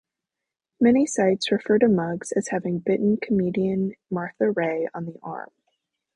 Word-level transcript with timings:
Many 0.79 1.05
sites 1.05 1.51
refer 1.51 1.77
to 1.77 1.87
Muggs 1.87 2.31
as 2.31 2.47
having 2.47 2.79
bitten 2.79 3.17
comedian 3.21 3.93
Martha 4.09 4.49
Raye 4.49 4.87
on 4.95 5.05
the 5.05 5.19
arm. 5.21 5.51